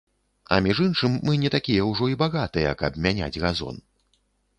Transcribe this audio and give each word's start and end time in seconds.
А 0.55 0.57
між 0.67 0.79
іншым, 0.85 1.17
мы 1.27 1.35
не 1.41 1.51
такія 1.55 1.83
ўжо 1.89 2.07
і 2.13 2.17
багатыя, 2.21 2.71
каб 2.81 2.97
мяняць 3.07 3.41
газон. 3.45 3.77